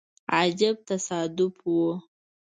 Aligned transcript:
عجیب 0.37 0.77
تصادف 0.89 1.55
وو. 1.73 1.87